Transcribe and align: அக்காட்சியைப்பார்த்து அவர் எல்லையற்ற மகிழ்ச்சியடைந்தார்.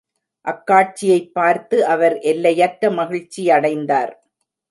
அக்காட்சியைப்பார்த்து 0.45 1.77
அவர் 1.85 2.15
எல்லையற்ற 2.21 2.89
மகிழ்ச்சியடைந்தார். 2.91 4.13